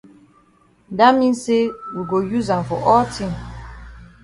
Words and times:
Dat 0.97 1.13
mean 1.19 1.35
say 1.43 1.61
we 1.95 2.01
go 2.09 2.19
use 2.37 2.49
am 2.55 2.63
for 2.69 2.79
all 2.89 3.05
tin. 3.13 3.31